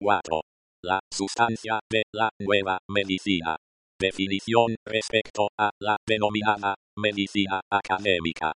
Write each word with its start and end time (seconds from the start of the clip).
4. 0.00 0.40
La 0.82 0.98
sustancia 1.12 1.78
de 1.90 2.04
la 2.14 2.30
nueva 2.40 2.78
medicina. 2.88 3.54
Definición 4.00 4.74
respecto 4.86 5.48
a 5.58 5.68
la 5.82 5.96
denominada 6.08 6.74
medicina 6.98 7.60
académica. 7.70 8.50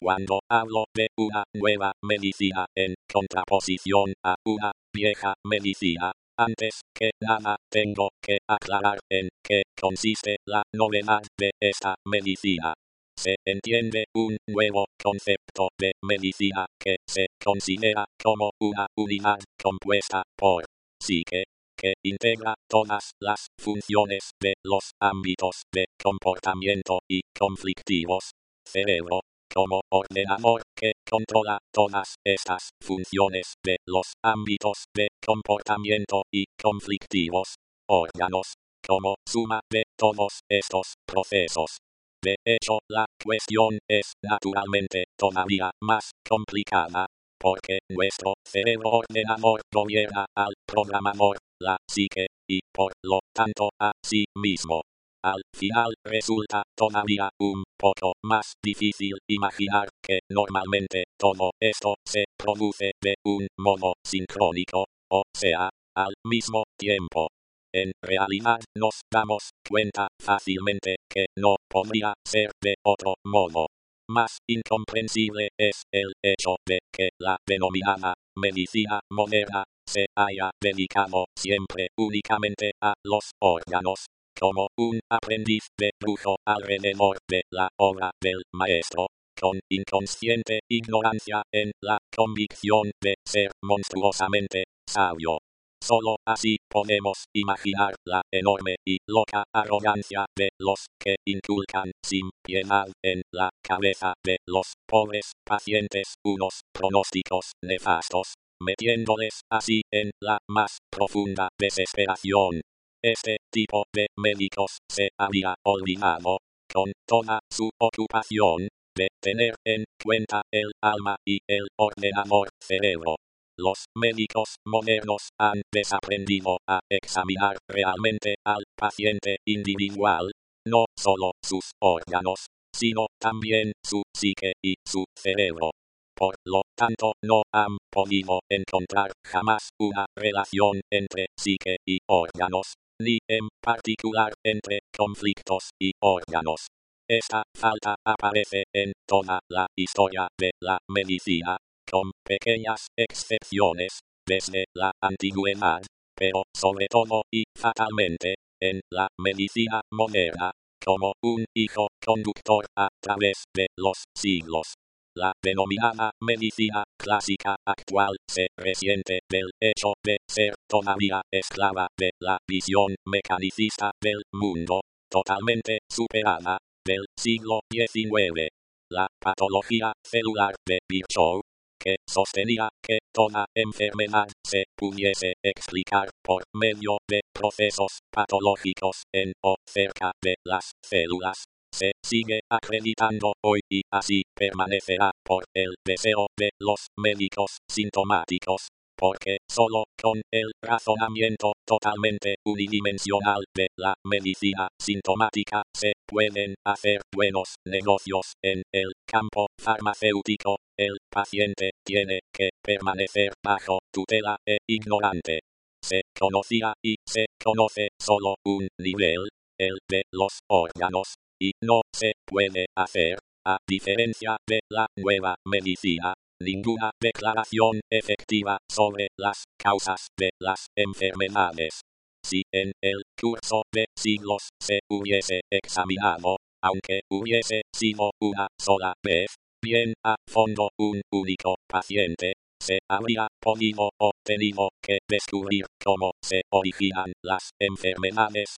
Cuando 0.00 0.40
hablo 0.50 0.86
de 0.96 1.06
una 1.16 1.44
nueva 1.54 1.92
medicina 2.02 2.66
en 2.76 2.94
contraposición 3.12 4.12
a 4.24 4.34
una 4.44 4.72
vieja 4.92 5.34
medicina, 5.46 6.10
antes 6.36 6.80
que 6.92 7.10
nada 7.22 7.56
tengo 7.70 8.08
que 8.20 8.38
aclarar 8.48 8.98
en 9.08 9.28
qué 9.44 9.62
consiste 9.80 10.38
la 10.48 10.62
novedad 10.74 11.22
de 11.38 11.50
esta 11.62 11.94
medicina. 12.06 12.74
Se 13.16 13.36
entiende 13.46 14.04
un 14.16 14.36
nuevo 14.48 14.86
concepto 15.00 15.68
de 15.78 15.92
medicina 16.04 16.66
que 16.80 16.96
se 17.06 17.26
considera 17.42 18.04
como 18.20 18.50
una 18.60 18.86
unidad 18.96 19.38
compuesta 19.60 20.22
por 20.36 20.64
psique, 21.00 21.44
que 21.76 21.94
integra 22.04 22.54
todas 22.68 23.12
las 23.20 23.46
funciones 23.58 24.30
de 24.40 24.54
los 24.64 24.90
ámbitos 25.00 25.62
de 25.72 25.86
comportamiento 26.02 26.98
y 27.08 27.20
conflictivos, 27.38 28.32
cerebro, 28.66 29.20
como 29.52 29.80
ordenador 29.90 30.62
que 30.76 30.92
controla 31.08 31.58
todas 31.72 32.16
estas 32.24 32.70
funciones 32.82 33.54
de 33.64 33.76
los 33.86 34.12
ámbitos 34.22 34.84
de 34.94 35.08
comportamiento 35.24 36.22
y 36.32 36.44
conflictivos, 36.60 37.54
órganos, 37.88 38.54
como 38.86 39.14
suma 39.26 39.60
de 39.70 39.84
todos 39.96 40.40
estos 40.50 40.94
procesos. 41.06 41.78
De 42.22 42.36
hecho, 42.44 42.78
la 42.90 43.06
cuestión 43.24 43.78
es 43.88 44.12
naturalmente 44.22 45.04
todavía 45.16 45.70
más 45.80 46.10
complicada, 46.28 47.06
porque 47.40 47.78
nuestro 47.90 48.34
cerebro 48.46 48.90
ordenador 48.90 49.60
gobierna 49.72 50.26
al 50.36 50.54
programador, 50.66 51.38
la 51.60 51.76
psique, 51.88 52.26
y 52.48 52.60
por 52.72 52.92
lo 53.04 53.20
tanto 53.34 53.70
a 53.80 53.92
sí 54.04 54.24
mismo. 54.36 54.82
Al 55.24 55.42
final 55.54 55.94
resulta 56.04 56.62
todavía 56.76 57.28
un 57.40 57.64
poco 57.76 58.12
más 58.24 58.52
difícil 58.64 59.14
imaginar 59.28 59.88
que 60.02 60.20
normalmente 60.30 61.04
todo 61.18 61.50
esto 61.60 61.94
se 62.06 62.24
produce 62.38 62.92
de 63.02 63.14
un 63.24 63.46
modo 63.58 63.94
sincrónico, 64.06 64.84
o 65.10 65.22
sea, 65.34 65.68
al 65.96 66.14
mismo 66.24 66.62
tiempo. 66.78 67.28
En 67.74 67.92
realidad 68.02 68.60
nos 68.76 69.00
damos 69.12 69.50
cuenta 69.68 70.08
fácilmente 70.22 70.96
que 71.10 71.26
no 71.36 71.56
podría 71.68 72.14
ser 72.26 72.50
de 72.62 72.74
otro 72.84 73.14
modo. 73.24 73.66
Más 74.10 74.38
incomprensible 74.48 75.50
es 75.60 75.82
el 75.92 76.14
hecho 76.24 76.56
de 76.66 76.78
que 76.90 77.10
la 77.20 77.36
denominada 77.46 78.14
medicina 78.38 79.00
moderna 79.12 79.64
se 79.86 80.06
haya 80.16 80.50
dedicado 80.62 81.26
siempre 81.38 81.88
únicamente 81.98 82.72
a 82.82 82.94
los 83.04 83.32
órganos 83.42 84.06
como 84.38 84.68
un 84.78 85.00
aprendiz 85.10 85.66
de 85.78 85.90
brujo 86.00 86.36
alrededor 86.46 87.18
de 87.28 87.42
la 87.52 87.68
obra 87.78 88.10
del 88.22 88.42
maestro, 88.54 89.08
con 89.38 89.58
inconsciente 89.70 90.60
ignorancia 90.70 91.42
en 91.52 91.72
la 91.82 91.98
convicción 92.16 92.90
de 93.02 93.14
ser 93.26 93.50
monstruosamente 93.62 94.64
sabio. 94.88 95.37
Solo 95.82 96.16
así 96.26 96.58
podemos 96.68 97.24
imaginar 97.34 97.94
la 98.06 98.20
enorme 98.30 98.76
y 98.86 98.98
loca 99.08 99.44
arrogancia 99.54 100.26
de 100.36 100.50
los 100.60 100.86
que 101.00 101.16
inculcan 101.26 101.92
sin 102.04 102.28
piedad 102.44 102.86
en 103.02 103.22
la 103.32 103.48
cabeza 103.62 104.12
de 104.24 104.36
los 104.46 104.74
pobres 104.86 105.32
pacientes 105.46 106.16
unos 106.24 106.60
pronósticos 106.74 107.52
nefastos, 107.64 108.34
metiéndoles 108.60 109.40
así 109.50 109.80
en 109.90 110.10
la 110.20 110.38
más 110.50 110.78
profunda 110.90 111.48
desesperación. 111.58 112.60
Este 113.02 113.38
tipo 113.50 113.84
de 113.94 114.08
médicos 114.18 114.78
se 114.90 115.08
había 115.18 115.54
olvidado, 115.64 116.38
con 116.70 116.92
toda 117.06 117.38
su 117.50 117.70
ocupación, 117.80 118.68
de 118.96 119.08
tener 119.22 119.54
en 119.64 119.84
cuenta 120.04 120.42
el 120.52 120.72
alma 120.82 121.16
y 121.24 121.38
el 121.48 121.68
ordenador 121.78 122.48
cerebro. 122.60 123.16
Los 123.60 123.86
médicos 123.96 124.54
modernos 124.64 125.30
han 125.36 125.62
desaprendido 125.74 126.58
a 126.68 126.78
examinar 126.88 127.56
realmente 127.68 128.36
al 128.46 128.62
paciente 128.76 129.38
individual, 129.44 130.30
no 130.64 130.84
solo 130.96 131.32
sus 131.44 131.72
órganos, 131.82 132.46
sino 132.72 133.06
también 133.20 133.72
su 133.84 134.02
psique 134.16 134.52
y 134.62 134.74
su 134.86 135.04
cerebro. 135.16 135.72
Por 136.16 136.36
lo 136.46 136.62
tanto, 136.76 137.14
no 137.24 137.42
han 137.52 137.78
podido 137.90 138.38
encontrar 138.48 139.10
jamás 139.26 139.70
una 139.80 140.06
relación 140.16 140.80
entre 140.92 141.26
psique 141.36 141.78
y 141.84 141.98
órganos, 142.08 142.74
ni 143.00 143.18
en 143.28 143.48
particular 143.60 144.34
entre 144.44 144.80
conflictos 144.96 145.70
y 145.80 145.90
órganos. 146.00 146.68
Esta 147.10 147.42
falta 147.56 147.96
aparece 148.06 148.64
en 148.72 148.92
toda 149.04 149.40
la 149.50 149.66
historia 149.76 150.28
de 150.38 150.50
la 150.60 150.78
medicina, 150.88 151.56
con 151.90 152.10
pequeñas 152.24 152.88
excepciones, 152.96 154.00
desde 154.26 154.64
la 154.74 154.92
antigüedad, 155.02 155.82
pero 156.16 156.42
sobre 156.54 156.86
todo 156.90 157.22
y 157.32 157.44
fatalmente, 157.56 158.34
en 158.60 158.80
la 158.92 159.08
medicina 159.18 159.80
moderna, 159.92 160.50
como 160.84 161.12
un 161.22 161.44
hijo 161.56 161.86
conductor 162.04 162.66
a 162.76 162.88
través 163.00 163.44
de 163.54 163.66
los 163.76 164.04
siglos. 164.16 164.74
La 165.16 165.32
denominada 165.42 166.10
medicina 166.22 166.84
clásica 166.96 167.56
actual 167.66 168.16
se 168.30 168.46
resiente 168.56 169.20
del 169.28 169.50
hecho 169.60 169.94
de 170.04 170.18
ser 170.28 170.54
todavía 170.68 171.22
esclava 171.32 171.88
de 171.98 172.10
la 172.20 172.38
visión 172.48 172.94
mecanicista 173.06 173.90
del 174.00 174.22
mundo, 174.32 174.80
totalmente 175.10 175.78
superada, 175.90 176.58
del 176.86 177.04
siglo 177.18 177.60
XIX. 177.70 178.48
La 178.90 179.06
patología 179.20 179.92
celular 180.04 180.54
de 180.66 180.78
Virchow, 180.88 181.40
que 181.78 181.96
sostenía 182.08 182.68
que 182.82 182.98
toda 183.12 183.46
enfermedad 183.54 184.28
se 184.44 184.64
pudiese 184.76 185.34
explicar 185.42 186.08
por 186.22 186.42
medio 186.54 186.98
de 187.08 187.20
procesos 187.32 187.98
patológicos 188.12 189.02
en 189.14 189.32
o 189.42 189.56
cerca 189.66 190.12
de 190.22 190.34
las 190.44 190.72
células, 190.84 191.44
se 191.72 191.92
sigue 192.04 192.40
acreditando 192.50 193.32
hoy 193.44 193.60
y 193.70 193.82
así 193.92 194.22
permanecerá 194.34 195.10
por 195.24 195.44
el 195.54 195.74
deseo 195.86 196.26
de 196.36 196.50
los 196.60 196.86
médicos 196.96 197.58
sintomáticos, 197.70 198.68
porque 198.96 199.38
solo 199.48 199.84
con 200.00 200.20
el 200.32 200.50
razonamiento 200.62 201.52
totalmente 201.68 202.36
unidimensional 202.46 203.44
de 203.54 203.68
la 203.76 203.94
medicina 204.02 204.68
sintomática 204.80 205.62
se 205.76 205.92
pueden 206.06 206.54
hacer 206.66 207.00
buenos 207.14 207.56
negocios 207.66 208.32
en 208.42 208.62
el 208.72 208.92
campo 209.06 209.46
farmacéutico. 209.60 210.56
El 210.78 210.96
paciente 211.12 211.72
tiene 211.84 212.20
que 212.32 212.48
permanecer 212.64 213.32
bajo 213.44 213.80
tutela 213.92 214.36
e 214.48 214.56
ignorante. 214.66 215.40
Se 215.84 216.00
conocía 216.18 216.72
y 216.82 216.96
se 217.06 217.26
conoce 217.42 217.88
solo 218.00 218.36
un 218.46 218.66
nivel, 218.80 219.28
el 219.60 219.78
de 219.90 220.02
los 220.10 220.38
órganos, 220.50 221.16
y 221.40 221.52
no 221.62 221.82
se 221.94 222.12
puede 222.26 222.66
hacer, 222.76 223.18
a 223.46 223.58
diferencia 223.68 224.38
de 224.48 224.60
la 224.70 224.86
nueva 224.96 225.36
medicina, 225.44 226.14
ninguna 226.40 226.90
declaración 227.00 227.80
efectiva 227.90 228.58
sobre 228.70 229.08
las 229.18 229.44
causas 229.58 230.08
de 230.16 230.30
las 230.40 230.66
enfermedades. 230.76 231.80
Si 232.24 232.42
en 232.52 232.72
el 232.82 233.02
curso 233.20 233.62
de 233.72 233.86
siglos 233.96 234.48
se 234.60 234.80
hubiese 234.90 235.40
examinado, 235.50 236.36
aunque 236.62 237.00
hubiese 237.10 237.62
sido 237.74 238.10
una 238.20 238.48
sola 238.60 238.92
vez, 239.04 239.34
bien 239.62 239.94
a 240.04 240.16
fondo 240.28 240.70
un 240.78 241.00
único 241.12 241.56
paciente, 241.68 242.34
se 242.60 242.78
habría 242.90 243.28
podido 243.40 243.90
o 244.00 244.10
tenido 244.24 244.68
que 244.82 244.98
descubrir 245.08 245.64
cómo 245.82 246.12
se 246.22 246.42
originan 246.52 247.12
las 247.24 247.50
enfermedades. 247.60 248.56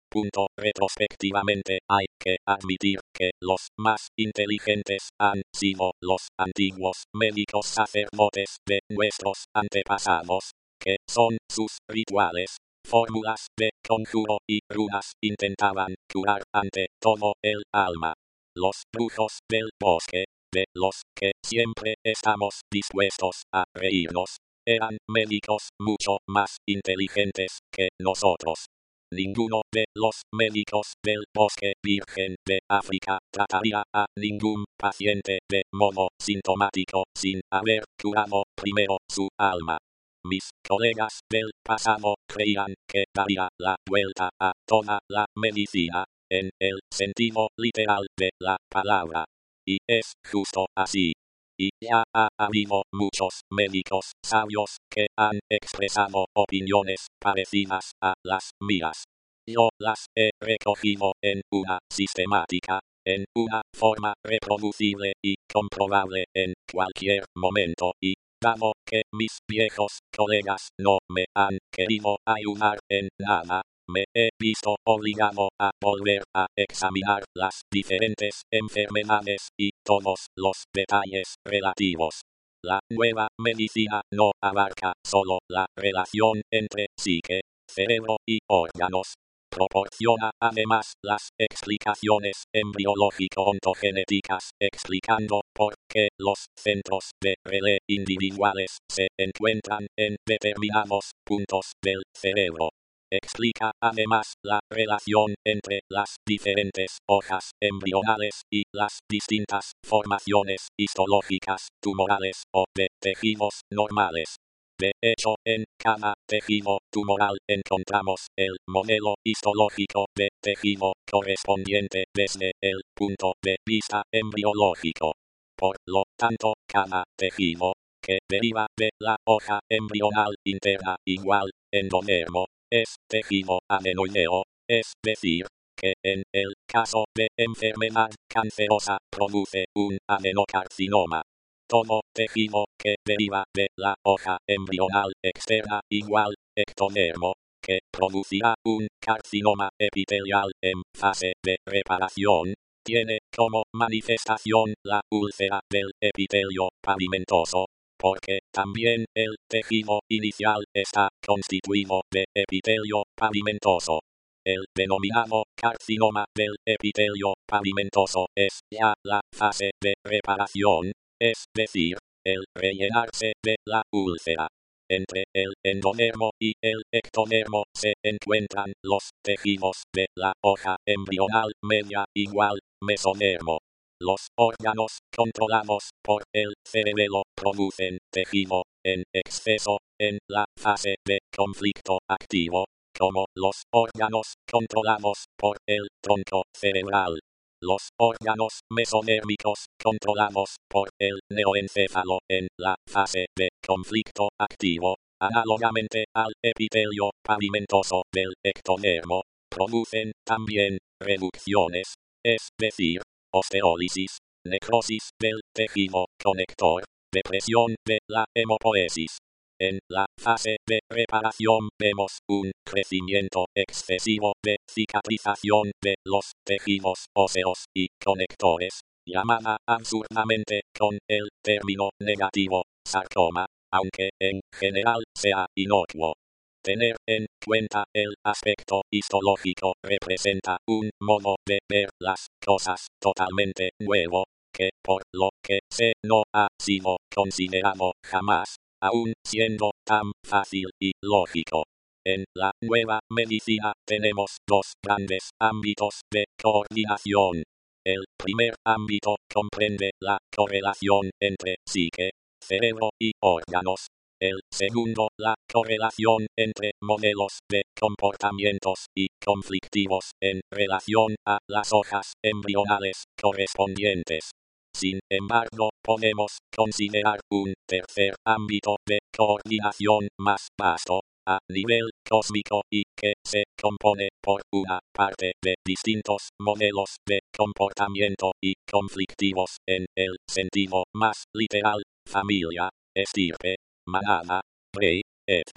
Retrospectivamente 0.57 1.79
hay 1.89 2.07
que 2.19 2.37
admitir 2.47 3.01
que 3.15 3.31
los 3.41 3.69
más 3.79 4.09
inteligentes 4.17 5.09
han 5.21 5.43
sido 5.55 5.93
los 6.01 6.29
antiguos 6.39 7.05
médicos 7.15 7.67
sacerdotes 7.67 8.59
de 8.67 8.81
nuestros 8.89 9.45
antepasados, 9.55 10.53
que 10.81 10.97
son 11.09 11.37
sus 11.51 11.79
rituales, 11.89 12.57
fórmulas 12.87 13.47
de 13.59 13.71
conjuro 13.87 14.39
y 14.49 14.61
runas 14.71 15.13
intentaban 15.23 15.95
curar 16.11 16.43
ante 16.55 16.87
todo 17.01 17.35
el 17.43 17.63
alma. 17.73 18.15
Los 18.57 18.83
brujos 18.93 19.39
del 19.49 19.69
bosque 19.81 20.25
de 20.53 20.65
los 20.75 21.03
que 21.15 21.33
siempre 21.45 21.95
estamos 22.05 22.61
dispuestos 22.73 23.43
a 23.55 23.65
reírnos, 23.75 24.39
eran 24.67 24.99
médicos 25.09 25.69
mucho 25.81 26.19
más 26.29 26.59
inteligentes 26.67 27.61
que 27.73 27.89
nosotros. 28.01 28.67
Ninguno 29.11 29.63
de 29.73 29.87
los 29.97 30.21
médicos 30.35 30.93
del 31.03 31.25
bosque 31.35 31.73
virgen 31.83 32.37
de 32.47 32.59
África 32.71 33.19
trataría 33.33 33.83
a 33.95 34.05
ningún 34.19 34.67
paciente 34.79 35.39
de 35.51 35.63
modo 35.73 36.09
sintomático 36.21 37.05
sin 37.17 37.41
haber 37.51 37.85
curado 38.01 38.43
primero 38.55 38.99
su 39.11 39.29
alma. 39.41 39.79
mis 40.25 40.51
colegas 40.67 41.21
del 41.31 41.51
pasado 41.65 42.17
creían 42.29 42.75
que 42.87 43.05
daría 43.15 43.49
la 43.59 43.77
vuelta 43.89 44.29
a 44.39 44.53
toda 44.67 44.99
la 45.09 45.25
medicina, 45.37 46.05
en 46.31 46.51
el 46.61 46.81
sentido 46.93 47.49
literal 47.57 48.07
de 48.19 48.29
la 48.39 48.59
palabra. 48.71 49.25
Y 49.69 49.77
es 49.87 50.15
justo 50.25 50.65
así. 50.75 51.13
Y 51.61 51.69
ya 51.79 52.03
ha 52.15 52.29
habido 52.39 52.85
muchos 52.95 53.43
médicos 53.53 54.13
sabios 54.25 54.79
que 54.91 55.09
han 55.19 55.41
expresado 55.51 56.25
opiniones 56.35 57.09
parecidas 57.21 57.91
a 58.03 58.15
las 58.25 58.53
mías. 58.63 59.05
Yo 59.47 59.69
las 59.79 60.07
he 60.17 60.31
recogido 60.41 61.13
en 61.23 61.43
una 61.53 61.81
sistemática, 61.93 62.81
en 63.07 63.27
una 63.37 63.61
forma 63.77 64.15
reproducible 64.25 65.13
y 65.23 65.35
comprobable 65.53 66.25
en 66.35 66.55
cualquier 66.73 67.25
momento 67.37 67.93
y 68.03 68.15
dado 68.43 68.73
que 68.87 69.03
mis 69.13 69.37
viejos 69.47 69.99
colegas 70.17 70.71
no 70.81 70.97
me 71.11 71.27
han 71.37 71.59
querido 71.71 72.17
ayudar 72.25 72.79
en 72.91 73.09
nada, 73.21 73.61
me 73.89 74.05
he 74.15 74.29
visto 74.39 74.77
obligado 74.87 75.49
a 75.61 75.71
volver 75.83 76.23
a 76.35 76.47
examinar 76.57 77.25
las 77.35 77.63
diferentes 77.73 78.43
enfermedades 78.53 79.49
y 79.59 79.71
todos 79.85 80.27
los 80.37 80.65
detalles 80.75 81.37
relativos. 81.45 82.21
La 82.65 82.81
nueva 82.91 83.29
medicina 83.41 84.03
no 84.13 84.33
abarca 84.43 84.93
solo 85.07 85.39
la 85.49 85.67
relación 85.77 86.43
entre 86.53 86.89
psique, 86.99 87.41
cerebro 87.71 88.17
y 88.27 88.41
órganos. 88.51 89.15
Proporciona 89.51 90.31
además 90.43 90.93
las 91.03 91.31
explicaciones 91.39 92.45
embriológico-ontogenéticas 92.53 94.51
explicando 94.61 95.41
por 95.55 95.75
qué 95.89 96.09
los 96.19 96.47
centros 96.57 97.13
de 97.23 97.37
relé 97.45 97.79
individuales 97.89 98.79
se 98.91 99.09
encuentran 99.19 99.87
en 99.97 100.17
determinados 100.27 101.13
puntos 101.25 101.73
del 101.83 102.03
cerebro. 102.15 102.69
Explica 103.11 103.73
además 103.83 104.35
la 104.45 104.61
relación 104.71 105.35
entre 105.43 105.81
las 105.91 106.17
diferentes 106.27 106.99
hojas 107.09 107.53
embrionales 107.59 108.43
y 108.53 108.65
las 108.75 108.99
distintas 109.11 109.73
formaciones 109.83 110.69
histológicas 110.79 111.69
tumorales 111.83 112.43
o 112.55 112.65
de 112.77 112.89
tejidos 113.01 113.63
normales. 113.73 114.37
De 114.79 114.93
hecho, 115.03 115.37
en 115.47 115.65
cada 115.79 116.13
tejido 116.29 116.79
tumoral 116.93 117.39
encontramos 117.49 118.27
el 118.37 118.57
modelo 118.69 119.15
histológico 119.25 120.05
de 120.15 120.29
tejido 120.43 120.93
correspondiente 121.11 122.05
desde 122.15 122.53
el 122.63 122.83
punto 122.95 123.33
de 123.43 123.57
vista 123.67 124.03
embriológico. 124.13 125.15
Por 125.57 125.77
lo 125.87 126.03
tanto, 126.19 126.53
cada 126.71 127.05
tejido 127.17 127.73
que 128.03 128.19
deriva 128.31 128.67
de 128.79 128.91
la 129.01 129.17
hoja 129.27 129.61
embrional 129.71 130.35
interna 130.45 130.97
igual 131.07 131.51
endodermo 131.73 132.45
es 132.71 132.97
tejido 133.09 133.61
adenoideo, 133.71 134.45
es 134.69 134.93
decir, 135.03 135.47
que 135.77 135.95
en 136.05 136.23
el 136.33 136.55
caso 136.67 137.05
de 137.17 137.29
enfermedad 137.37 138.11
cancerosa 138.29 138.99
produce 139.11 139.67
un 139.77 139.97
adenocarcinoma. 140.09 141.23
Todo 141.69 142.01
tejido 142.15 142.65
que 142.79 142.97
deriva 143.07 143.45
de 143.55 143.69
la 143.77 143.95
hoja 144.05 144.39
embrional 144.47 145.13
externa 145.23 145.81
igual 145.91 146.35
ectodermo, 146.57 147.35
que 147.63 147.81
producirá 147.93 148.55
un 148.65 148.89
carcinoma 149.01 149.69
epitelial 149.79 150.51
en 150.63 150.83
fase 150.97 151.35
de 151.45 151.57
reparación, 151.67 152.55
tiene 152.85 153.19
como 153.37 153.65
manifestación 153.75 154.73
la 154.83 155.03
úlcera 155.13 155.61
del 155.71 155.91
epitelio 156.01 156.71
pavimentoso, 156.83 157.67
porque 157.99 158.41
también 158.53 159.05
el 159.15 159.37
tejido 159.49 160.01
inicial 160.09 160.65
está 160.75 161.09
constituido 161.27 162.03
de 162.13 162.25
epitelio 162.35 163.03
pavimentoso. 163.17 164.01
El 164.47 164.65
denominado 164.75 165.45
carcinoma 165.55 166.25
del 166.35 166.57
epitelio 166.67 167.35
pavimentoso 167.47 168.27
es 168.35 168.61
ya 168.73 168.95
la 169.05 169.21
fase 169.35 169.73
de 169.83 169.95
reparación, 170.05 170.93
es 171.21 171.45
decir, 171.55 171.99
el 172.25 172.45
rellenarse 172.55 173.33
de 173.45 173.57
la 173.67 173.83
úlcera. 173.93 174.47
Entre 174.91 175.25
el 175.35 175.53
endodermo 175.63 176.31
y 176.41 176.55
el 176.63 176.83
ectodermo 176.91 177.65
se 177.77 177.93
encuentran 178.03 178.73
los 178.83 179.11
tejidos 179.23 179.83
de 179.95 180.07
la 180.17 180.33
hoja 180.43 180.77
embrional 180.87 181.53
media 181.63 182.07
igual 182.17 182.59
mesodermo. 182.83 183.59
Los 184.01 184.29
órganos 184.37 185.01
controlados 185.13 185.91
por 186.05 186.23
el 186.33 186.55
cerebelo 186.65 187.25
producen 187.35 187.99
tejido 188.13 188.63
en 188.85 189.03
exceso 189.13 189.79
en 189.99 190.19
la 190.31 190.45
fase 190.57 190.95
de 191.05 191.19
conflicto 191.37 191.99
activo, 192.09 192.67
como 192.97 193.27
los 193.35 193.65
órganos 193.73 194.35
controlados 194.49 195.25
por 195.37 195.57
el 195.67 195.89
tronco 196.01 196.45
cerebral. 196.57 197.19
Los 197.61 197.89
órganos 197.99 198.61
mesodérmicos 198.71 199.67
controlados 199.83 200.55
por 200.71 200.91
el 201.01 201.19
neoencéfalo 201.33 202.21
en 202.31 202.47
la 202.57 202.77
fase 202.89 203.27
de 203.37 203.49
conflicto 203.67 204.29
activo, 204.39 204.95
análogamente 205.21 206.05
al 206.15 206.33
epitelio 206.41 207.11
pavimentoso 207.27 208.03
del 208.15 208.33
ectodermo, 208.45 209.23
producen 209.51 210.13
también 210.25 210.79
reducciones, 211.03 211.95
es 212.25 212.49
decir, 212.61 213.03
osteólisis, 213.33 214.19
necrosis 214.47 215.11
del 215.21 215.41
tejido 215.55 216.07
conector, 216.23 216.85
depresión 217.13 217.75
de 217.87 217.99
la 218.09 218.25
hemopoesis. 218.35 219.19
En 219.61 219.81
la 219.91 220.07
fase 220.17 220.59
de 220.69 220.79
reparación 220.89 221.69
vemos 221.81 222.19
un 222.29 222.53
crecimiento 222.65 223.47
excesivo 223.57 224.35
de 224.45 224.57
cicatrización 224.71 225.73
de 225.83 225.97
los 226.05 226.33
tejidos 226.47 227.07
óseos 227.17 227.65
y 227.75 227.89
conectores, 228.03 228.81
llamada 229.05 229.57
absurdamente 229.67 230.61
con 230.79 230.99
el 231.09 231.29
término 231.43 231.91
negativo 232.01 232.63
sarcoma, 232.87 233.47
aunque 233.73 234.11
en 234.21 234.41
general 234.55 235.03
sea 235.17 235.47
inocuo. 235.57 236.15
Tener 236.63 236.97
en 237.09 237.27
cuenta 237.45 237.85
el 237.95 238.15
aspecto 238.25 238.83
histológico 238.93 239.75
representa 239.83 240.59
un 240.69 240.91
modo 241.01 241.37
de 241.47 241.61
ver 241.69 241.89
las 242.01 242.27
cosas 242.45 242.87
totalmente 243.01 243.71
nuevo, 243.81 244.25
que 244.53 244.71
por 244.83 245.03
lo 245.15 245.31
que 245.43 245.61
se 245.73 245.93
no 246.05 246.25
ha 246.35 246.49
sido 246.61 246.97
considerado 247.15 247.93
jamás, 248.05 248.57
aun 248.83 249.13
siendo 249.25 249.71
tan 249.87 250.13
fácil 250.27 250.69
y 250.83 250.93
lógico. 251.03 251.65
En 252.05 252.25
la 252.35 252.51
nueva 252.63 253.01
medicina 253.11 253.73
tenemos 253.87 254.39
dos 254.47 254.73
grandes 254.85 255.31
ámbitos 255.41 256.01
de 256.13 256.25
coordinación. 256.41 257.43
El 257.87 258.05
primer 258.19 258.55
ámbito 258.67 259.17
comprende 259.33 259.93
la 260.03 260.19
correlación 260.35 261.11
entre 261.23 261.57
psique, 261.67 262.11
cerebro 262.43 262.91
y 263.01 263.13
órganos, 263.23 263.87
el 264.21 264.41
segundo, 264.53 265.09
la 265.19 265.35
correlación 265.51 266.27
entre 266.37 266.73
modelos 266.83 267.39
de 267.51 267.63
comportamientos 267.79 268.87
y 268.97 269.09
conflictivos 269.25 270.11
en 270.23 270.41
relación 270.53 271.15
a 271.27 271.39
las 271.49 271.73
hojas 271.73 272.13
embrionales 272.25 273.05
correspondientes. 273.21 274.31
Sin 274.75 275.01
embargo, 275.11 275.71
podemos 275.83 276.39
considerar 276.55 277.21
un 277.33 277.55
tercer 277.69 278.15
ámbito 278.27 278.77
de 278.87 278.99
coordinación 279.17 280.09
más 280.21 280.49
vasto, 280.59 281.01
a 281.29 281.39
nivel 281.51 281.91
cósmico 282.09 282.63
y 282.73 282.85
que 282.97 283.13
se 283.23 283.45
compone 283.61 284.09
por 284.23 284.41
una 284.53 284.79
parte 284.95 285.33
de 285.43 285.57
distintos 285.67 286.31
modelos 286.41 286.97
de 287.07 287.21
comportamiento 287.37 288.33
y 288.43 288.55
conflictivos 288.71 289.59
en 289.67 289.85
el 289.95 290.17
sentido 290.27 290.85
más 290.95 291.25
literal, 291.35 291.83
familia, 292.09 292.71
estirpe, 292.97 293.57
manada, 293.89 294.41
rey, 294.75 295.01
et. 295.27 295.51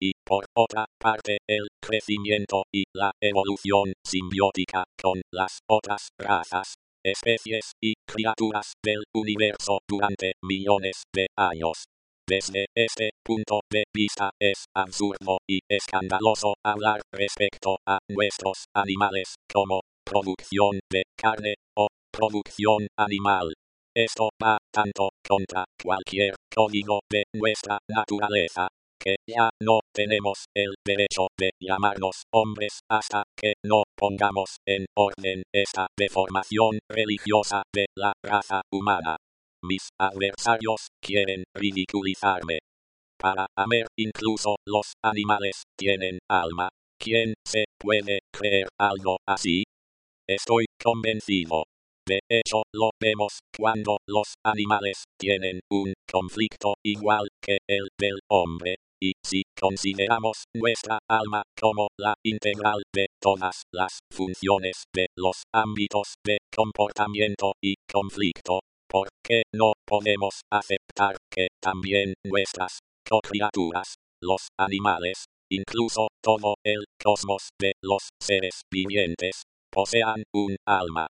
Y 0.00 0.12
por 0.24 0.44
otra 0.56 0.84
parte 1.00 1.38
el 1.48 1.68
crecimiento 1.82 2.64
y 2.72 2.84
la 2.94 3.10
evolución 3.22 3.92
simbiótica 4.06 4.84
con 5.00 5.22
las 5.32 5.60
otras 5.68 6.08
razas, 6.18 6.74
especies 7.04 7.72
y 7.82 7.94
criaturas 8.06 8.74
del 8.82 9.02
universo 9.14 9.78
durante 9.88 10.32
millones 10.42 11.02
de 11.14 11.26
años. 11.36 11.84
Desde 12.26 12.66
este 12.74 13.10
punto 13.22 13.60
de 13.70 13.84
vista 13.94 14.30
es 14.40 14.64
absurdo 14.74 15.38
y 15.46 15.60
escandaloso 15.68 16.54
hablar 16.64 17.02
respecto 17.12 17.76
a 17.86 17.98
nuestros 18.08 18.64
animales 18.74 19.34
como 19.52 19.80
producción 20.04 20.78
de 20.90 21.02
carne 21.18 21.54
o 21.76 21.88
producción 22.10 22.86
animal. 22.98 23.52
Esto 23.96 24.30
va 24.42 24.58
tanto 24.72 25.10
contra 25.24 25.64
cualquier 25.80 26.34
código 26.52 26.98
de 27.08 27.22
nuestra 27.32 27.78
naturaleza, 27.88 28.66
que 29.00 29.14
ya 29.24 29.50
no 29.62 29.78
tenemos 29.94 30.46
el 30.56 30.74
derecho 30.84 31.28
de 31.38 31.50
llamarnos 31.60 32.24
hombres 32.32 32.80
hasta 32.90 33.22
que 33.36 33.52
no 33.64 33.84
pongamos 33.96 34.56
en 34.66 34.86
orden 34.96 35.44
esta 35.54 35.86
deformación 35.96 36.80
religiosa 36.90 37.62
de 37.72 37.86
la 37.96 38.12
raza 38.24 38.62
humana. 38.72 39.16
Mis 39.62 39.88
adversarios 40.00 40.88
quieren 41.00 41.44
ridiculizarme. 41.54 42.58
para 43.16 43.46
amer, 43.56 43.86
incluso 43.96 44.56
los 44.66 44.92
animales 45.02 45.62
tienen 45.78 46.18
alma. 46.28 46.68
¿Quién 47.00 47.32
se 47.46 47.64
puede 47.78 48.18
creer 48.30 48.66
algo 48.78 49.16
así? 49.26 49.62
Estoy 50.28 50.66
convencido. 50.82 51.64
De 52.06 52.20
hecho, 52.28 52.62
lo 52.74 52.90
vemos 53.00 53.38
cuando 53.56 53.96
los 54.06 54.34
animales 54.44 55.04
tienen 55.18 55.60
un 55.70 55.94
conflicto 56.10 56.74
igual 56.84 57.28
que 57.40 57.56
el 57.66 57.88
del 57.98 58.18
hombre. 58.30 58.76
Y 59.00 59.12
si 59.24 59.42
consideramos 59.58 60.44
nuestra 60.54 60.98
alma 61.10 61.42
como 61.58 61.88
la 61.98 62.14
integral 62.22 62.82
de 62.94 63.06
todas 63.20 63.62
las 63.72 63.98
funciones 64.10 64.84
de 64.94 65.06
los 65.16 65.44
ámbitos 65.52 66.14
de 66.24 66.38
comportamiento 66.54 67.52
y 67.62 67.74
conflicto, 67.90 68.60
¿por 68.88 69.08
qué 69.22 69.42
no 69.54 69.72
podemos 69.86 70.40
aceptar 70.52 71.16
que 71.30 71.48
también 71.60 72.12
nuestras 72.24 72.80
criaturas, 73.22 73.94
los 74.22 74.48
animales, 74.58 75.24
incluso 75.50 76.08
todo 76.22 76.54
el 76.64 76.84
cosmos 77.02 77.48
de 77.58 77.72
los 77.82 78.08
seres 78.22 78.60
vivientes, 78.70 79.42
posean 79.70 80.22
un 80.34 80.56
alma? 80.66 81.06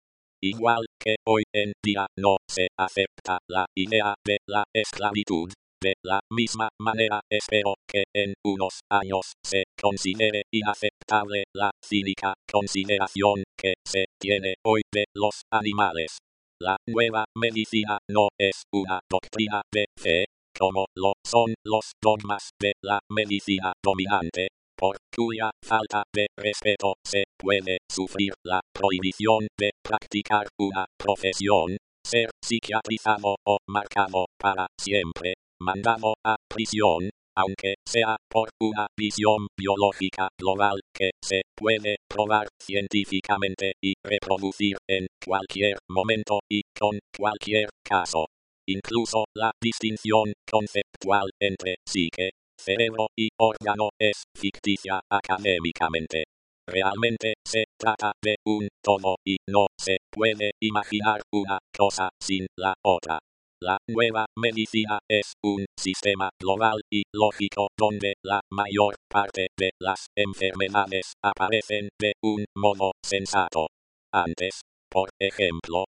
Igual 0.45 0.87
que 0.99 1.15
hoy 1.25 1.45
en 1.55 1.73
día 1.85 2.05
no 2.19 2.37
se 2.51 2.67
acepta 2.77 3.39
la 3.49 3.65
idea 3.77 4.15
de 4.27 4.39
la 4.49 4.65
esclavitud, 4.75 5.53
de 5.81 5.95
la 6.05 6.19
misma 6.33 6.69
manera 6.81 7.21
espero 7.31 7.75
que 7.89 8.03
en 8.13 8.35
unos 8.45 8.81
años 8.91 9.35
se 9.45 9.63
considere 9.81 10.43
inaceptable 10.53 11.45
la 11.55 11.71
cínica 11.85 12.35
consideración 12.51 13.45
que 13.57 13.75
se 13.87 14.07
tiene 14.21 14.55
hoy 14.67 14.83
de 14.93 15.05
los 15.15 15.43
animales. 15.53 16.19
La 16.61 16.77
nueva 16.89 17.25
medicina 17.37 17.99
no 18.11 18.29
es 18.37 18.63
una 18.73 18.99
doctrina 19.09 19.63
de 19.73 19.85
fe, 19.97 20.25
como 20.59 20.87
lo 20.97 21.13
son 21.25 21.55
los 21.65 21.93
dogmas 22.03 22.51
de 22.61 22.73
la 22.83 22.99
medicina 23.11 23.73
dominante, 23.85 24.49
por 24.77 24.97
cuya 25.15 25.51
falta 25.65 26.03
de 26.15 26.27
respeto 26.37 26.95
se 27.07 27.25
puede 27.39 27.79
sufrir 27.91 28.33
la 28.45 28.61
prohibición 28.73 29.47
de 29.59 29.71
practicar 29.83 30.47
una 30.59 30.85
profesión, 30.99 31.77
ser 32.05 32.31
psiquiatrizado 32.45 33.37
o 33.47 33.59
marcado 33.69 34.27
para 34.39 34.67
siempre, 34.79 35.35
mandado 35.61 36.15
a 36.25 36.37
prisión, 36.49 37.11
aunque 37.37 37.75
sea 37.87 38.17
por 38.31 38.51
una 38.61 38.87
visión 38.99 39.47
biológica 39.59 40.29
global 40.39 40.81
que 40.95 41.11
se 41.23 41.43
puede 41.57 41.97
probar 42.09 42.49
científicamente 42.61 43.73
y 43.83 43.95
reproducir 44.05 44.77
en 44.89 45.07
cualquier 45.25 45.79
momento 45.89 46.41
y 46.51 46.63
con 46.79 46.99
cualquier 47.17 47.69
caso. 47.85 48.27
Incluso 48.69 49.25
la 49.37 49.51
distinción 49.61 50.33
conceptual 50.49 51.31
entre 51.41 51.77
psique, 51.89 52.31
cerebro 52.59 53.09
y 53.19 53.29
órgano 53.39 53.91
es 53.99 54.25
ficticia 54.37 55.01
académicamente. 55.11 56.25
Realmente 56.69 57.35
se 57.47 57.65
trata 57.79 58.13
de 58.23 58.37
un 58.47 58.69
todo 58.83 59.17
y 59.27 59.37
no 59.49 59.67
se 59.79 59.99
puede 60.11 60.53
imaginar 60.61 61.21
una 61.33 61.59
cosa 61.77 62.09
sin 62.21 62.47
la 62.57 62.75
otra. 62.85 63.19
La 63.63 63.79
nueva 63.89 64.27
medicina 64.37 64.99
es 65.09 65.35
un 65.45 65.65
sistema 65.79 66.31
global 66.41 66.81
y 66.93 67.03
lógico 67.15 67.69
donde 67.79 68.15
la 68.25 68.41
mayor 68.51 68.97
parte 69.09 69.49
de 69.57 69.71
las 69.81 70.07
enfermedades 70.17 71.13
aparecen 71.23 71.89
de 72.01 72.13
un 72.25 72.45
modo 72.57 72.91
sensato. 73.05 73.69
Antes, 74.13 74.63
por 74.91 75.11
ejemplo, 75.21 75.85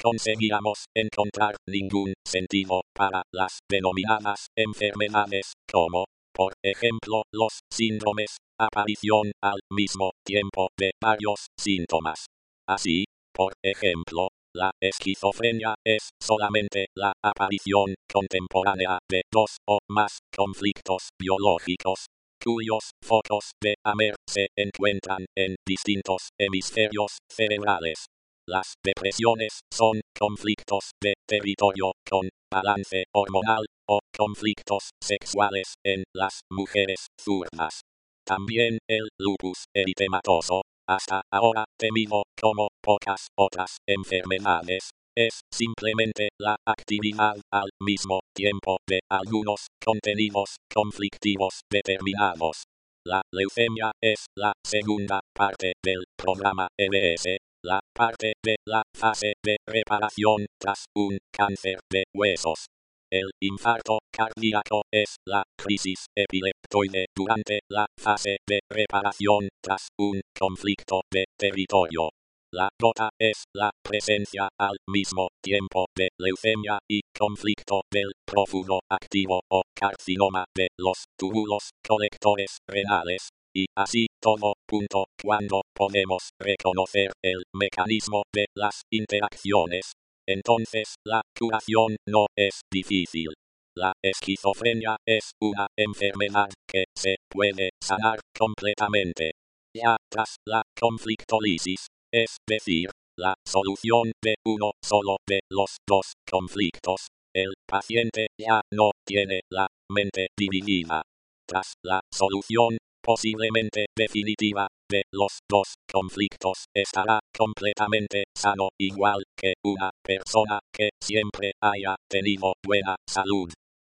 conseguíamos 0.00 0.84
encontrar 0.94 1.56
ningún 1.68 2.14
sentido 2.26 2.82
para 2.94 3.22
las 3.32 3.58
denominadas 3.70 4.46
enfermedades 4.56 5.52
como, 5.70 6.04
por 6.34 6.52
ejemplo, 6.62 7.22
los 7.32 7.60
síndromes, 7.72 8.36
aparición 8.58 9.32
al 9.42 9.60
mismo 9.70 10.10
tiempo 10.24 10.68
de 10.78 10.90
varios 11.02 11.46
síntomas. 11.58 12.26
Así, 12.68 13.04
por 13.34 13.52
ejemplo, 13.62 14.28
la 14.54 14.70
esquizofrenia 14.82 15.74
es 15.84 16.08
solamente 16.22 16.86
la 16.96 17.12
aparición 17.22 17.94
contemporánea 18.10 18.98
de 19.10 19.20
dos 19.30 19.58
o 19.68 19.78
más 19.90 20.18
conflictos 20.34 21.10
biológicos, 21.20 22.06
cuyos 22.42 22.92
focos 23.04 23.50
de 23.62 23.74
Amer 23.84 24.14
se 24.26 24.48
encuentran 24.56 25.26
en 25.36 25.56
distintos 25.66 26.30
hemisferios 26.40 27.18
cerebrales. 27.30 28.06
Las 28.48 28.74
depresiones 28.84 29.58
son 29.74 30.00
conflictos 30.16 30.92
de 31.02 31.14
territorio 31.26 31.90
con 32.08 32.28
balance 32.48 33.04
hormonal 33.12 33.66
o 33.88 33.98
conflictos 34.16 34.90
sexuales 35.02 35.74
en 35.84 36.04
las 36.14 36.42
mujeres 36.52 37.08
zurdas. 37.20 37.80
También 38.24 38.78
el 38.88 39.08
lupus 39.18 39.64
eritematoso, 39.74 40.62
hasta 40.88 41.22
ahora 41.32 41.64
temido 41.76 42.22
como 42.40 42.68
pocas 42.80 43.26
otras 43.36 43.78
enfermedades, 43.84 44.90
es 45.16 45.40
simplemente 45.52 46.28
la 46.40 46.54
actividad 46.68 47.34
al 47.52 47.70
mismo 47.82 48.20
tiempo 48.32 48.76
de 48.86 49.00
algunos 49.10 49.66
contenidos 49.84 50.54
conflictivos 50.72 51.62
determinados. 51.68 52.62
La 53.04 53.22
leucemia 53.32 53.90
es 54.00 54.26
la 54.36 54.52
segunda 54.64 55.18
parte 55.34 55.72
del 55.82 56.04
programa 56.16 56.68
EBS, 56.78 57.38
la 57.66 57.80
parte 57.92 58.34
de 58.44 58.54
la 58.64 58.82
fase 58.94 59.32
de 59.42 59.56
reparación 59.66 60.46
tras 60.56 60.84
un 60.94 61.18
cáncer 61.32 61.80
de 61.90 62.04
huesos. 62.14 62.66
El 63.10 63.28
infarto 63.42 63.98
cardíaco 64.12 64.82
es 64.92 65.16
la 65.26 65.42
crisis 65.56 66.06
epileptoide 66.16 67.06
durante 67.14 67.58
la 67.68 67.86
fase 68.00 68.36
de 68.46 68.60
reparación 68.70 69.48
tras 69.60 69.88
un 69.98 70.20
conflicto 70.38 71.00
de 71.12 71.24
territorio. 71.36 72.10
La 72.52 72.68
gota 72.80 73.10
es 73.18 73.42
la 73.52 73.70
presencia 73.82 74.48
al 74.60 74.76
mismo 74.88 75.26
tiempo 75.42 75.86
de 75.96 76.10
leucemia 76.20 76.78
y 76.88 77.00
conflicto 77.18 77.80
del 77.92 78.12
prófugo 78.24 78.78
activo 78.88 79.40
o 79.50 79.62
carcinoma 79.74 80.44
de 80.54 80.68
los 80.78 81.04
túbulos 81.18 81.70
colectores 81.84 82.58
renales, 82.68 83.28
y 83.52 83.66
así 83.76 84.05
todo 84.20 84.54
punto 84.66 85.06
cuando 85.22 85.62
podemos 85.74 86.30
reconocer 86.40 87.12
el 87.22 87.42
mecanismo 87.54 88.22
de 88.34 88.46
las 88.56 88.82
interacciones. 88.90 89.92
Entonces 90.28 90.96
la 91.04 91.22
curación 91.38 91.96
no 92.08 92.26
es 92.36 92.60
difícil. 92.72 93.28
La 93.76 93.92
esquizofrenia 94.02 94.96
es 95.06 95.32
una 95.40 95.66
enfermedad 95.78 96.48
que 96.66 96.84
se 96.96 97.16
puede 97.30 97.70
sanar 97.82 98.20
completamente. 98.36 99.32
Ya 99.76 99.96
tras 100.10 100.36
la 100.46 100.62
conflictolisis, 100.78 101.86
es 102.12 102.36
decir, 102.48 102.90
la 103.18 103.34
solución 103.46 104.12
de 104.22 104.34
uno 104.46 104.72
solo 104.82 105.16
de 105.28 105.40
los 105.50 105.76
dos 105.86 106.14
conflictos, 106.28 107.08
el 107.34 107.52
paciente 107.68 108.28
ya 108.40 108.62
no 108.72 108.92
tiene 109.06 109.40
la 109.52 109.66
mente 109.90 110.28
dividida. 110.38 111.02
Tras 111.46 111.74
la 111.84 112.00
solución 112.12 112.78
posiblemente 113.06 113.86
definitiva, 113.96 114.66
de 114.90 115.04
los 115.12 115.38
dos 115.48 115.74
conflictos 115.90 116.64
estará 116.74 117.20
completamente 117.36 118.24
sano 118.36 118.70
igual 118.80 119.22
que 119.36 119.54
una 119.64 119.90
persona 120.02 120.58
que 120.72 120.90
siempre 121.00 121.52
haya 121.62 121.94
tenido 122.10 122.54
buena 122.64 122.96
salud. 123.08 123.52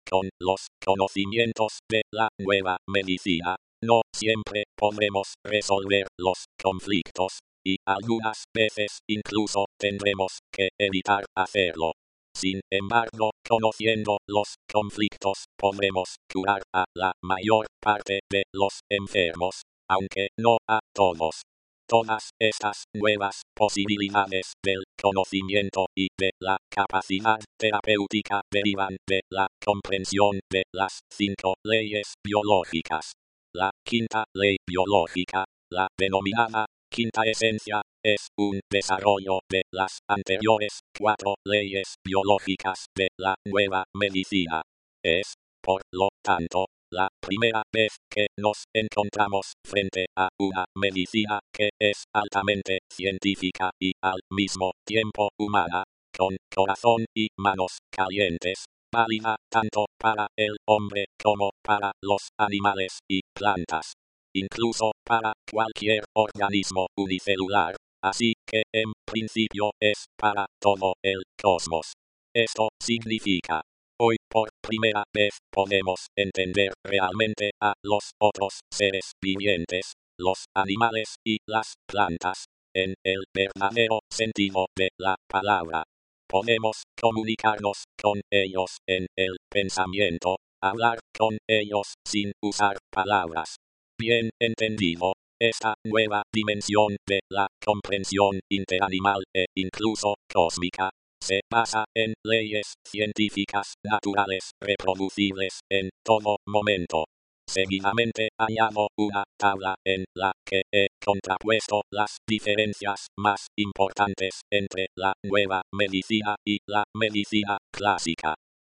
Con 0.08 0.28
los 0.40 0.66
conocimientos 0.84 1.78
de 1.90 2.02
la 2.12 2.28
nueva 2.38 2.76
medicina, 2.86 3.56
no 3.82 4.02
siempre 4.14 4.64
podremos 4.76 5.34
resolver 5.42 6.06
los 6.18 6.44
conflictos, 6.62 7.38
y 7.66 7.76
algunas 7.86 8.44
veces 8.54 8.98
incluso 9.08 9.66
tendremos 9.78 10.38
que 10.52 10.68
evitar 10.78 11.24
hacerlo. 11.34 11.92
Sin 12.40 12.60
embargo, 12.70 13.32
conociendo 13.44 14.18
los 14.28 14.54
conflictos, 14.72 15.46
podremos 15.58 16.14
curar 16.32 16.62
a 16.72 16.84
la 16.94 17.10
mayor 17.20 17.66
parte 17.82 18.20
de 18.30 18.44
los 18.54 18.78
enfermos, 18.88 19.62
aunque 19.90 20.28
no 20.38 20.58
a 20.70 20.78
todos. 20.94 21.42
Todas 21.88 22.30
estas 22.40 22.84
nuevas 22.94 23.42
posibilidades 23.56 24.52
del 24.64 24.84
conocimiento 25.02 25.86
y 25.96 26.06
de 26.16 26.30
la 26.40 26.58
capacidad 26.70 27.40
terapéutica 27.58 28.42
derivan 28.52 28.96
de 29.08 29.22
la 29.32 29.48
comprensión 29.64 30.38
de 30.48 30.62
las 30.72 31.00
cinco 31.12 31.54
leyes 31.64 32.14
biológicas. 32.24 33.14
La 33.52 33.72
quinta 33.84 34.22
ley 34.32 34.58
biológica, 34.64 35.44
la 35.72 35.88
denominada 35.98 36.66
quinta 36.90 37.22
esencia, 37.24 37.82
es 38.04 38.28
un 38.38 38.60
desarrollo 38.70 39.40
de 39.50 39.62
las 39.72 39.98
anteriores 40.08 40.80
cuatro 40.98 41.34
leyes 41.44 41.94
biológicas 42.04 42.86
de 42.96 43.08
la 43.18 43.34
nueva 43.46 43.84
medicina. 43.94 44.62
Es, 45.04 45.34
por 45.62 45.82
lo 45.92 46.08
tanto, 46.24 46.66
la 46.90 47.08
primera 47.20 47.62
vez 47.72 47.96
que 48.10 48.28
nos 48.38 48.64
encontramos 48.74 49.52
frente 49.66 50.06
a 50.16 50.28
una 50.40 50.64
medicina 50.74 51.38
que 51.52 51.70
es 51.78 52.04
altamente 52.14 52.78
científica 52.90 53.70
y 53.80 53.92
al 54.02 54.20
mismo 54.30 54.72
tiempo 54.86 55.28
humana, 55.38 55.84
con 56.16 56.36
corazón 56.54 57.04
y 57.14 57.28
manos 57.38 57.78
calientes, 57.92 58.64
válida 58.92 59.36
tanto 59.50 59.84
para 59.98 60.28
el 60.36 60.56
hombre 60.66 61.04
como 61.22 61.50
para 61.62 61.92
los 62.02 62.28
animales 62.38 62.98
y 63.08 63.20
plantas. 63.34 63.92
Incluso 64.34 64.92
para 65.08 65.32
cualquier 65.50 66.04
organismo 66.14 66.86
unicelular. 66.96 67.74
Así 68.04 68.34
que 68.46 68.62
en 68.72 68.92
principio 69.06 69.70
es 69.80 70.04
para 70.16 70.46
todo 70.60 70.94
el 71.02 71.22
cosmos. 71.40 71.94
Esto 72.34 72.68
significa, 72.80 73.62
hoy 73.98 74.16
por 74.30 74.50
primera 74.62 75.02
vez 75.12 75.38
podemos 75.50 76.06
entender 76.16 76.72
realmente 76.84 77.50
a 77.60 77.72
los 77.82 78.10
otros 78.20 78.60
seres 78.72 79.12
vivientes, 79.20 79.94
los 80.20 80.44
animales 80.54 81.16
y 81.26 81.38
las 81.48 81.74
plantas, 81.88 82.44
en 82.76 82.94
el 83.02 83.24
verdadero 83.34 84.00
sentido 84.12 84.66
de 84.76 84.90
la 85.00 85.16
palabra. 85.28 85.84
Podemos 86.28 86.82
comunicarnos 87.00 87.84
con 88.00 88.20
ellos 88.30 88.76
en 88.86 89.06
el 89.16 89.38
pensamiento, 89.50 90.36
hablar 90.62 90.98
con 91.16 91.38
ellos 91.48 91.94
sin 92.06 92.32
usar 92.42 92.76
palabras. 92.92 93.56
Bien 94.00 94.30
entendido, 94.40 95.14
esta 95.40 95.74
nueva 95.84 96.22
dimensión 96.32 96.94
de 97.04 97.18
la 97.32 97.48
comprensión 97.64 98.38
interanimal 98.48 99.24
e 99.34 99.46
incluso 99.56 100.14
cósmica 100.32 100.88
se 101.20 101.40
basa 101.50 101.84
en 101.96 102.14
leyes 102.24 102.74
científicas 102.86 103.74
naturales 103.82 104.52
reproducibles 104.62 105.58
en 105.68 105.90
todo 106.04 106.36
momento. 106.46 107.06
Seguidamente 107.48 108.28
añado 108.38 108.86
una 108.96 109.24
tabla 109.36 109.74
en 109.84 110.04
la 110.14 110.30
que 110.46 110.62
he 110.72 110.86
contrapuesto 111.04 111.80
las 111.90 112.18
diferencias 112.24 113.08
más 113.18 113.48
importantes 113.56 114.42
entre 114.52 114.86
la 114.96 115.12
nueva 115.24 115.62
medicina 115.74 116.36
y 116.46 116.58
la 116.68 116.84
medicina 116.94 117.56
clásica. 117.72 118.36